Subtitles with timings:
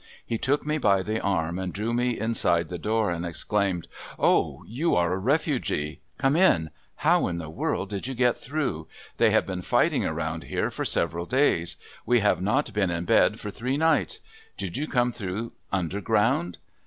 [0.25, 4.63] He took me by the arm and drew me inside the door and exclaimed: "Oh!
[4.67, 6.01] you are a refugee.
[6.17, 6.71] Come in.
[7.05, 8.87] How in the world did you get through?
[9.17, 11.75] They have been fighting around here for several days.
[12.03, 14.21] We have not been in bed for three nights.
[14.57, 16.57] Did you come through underground?"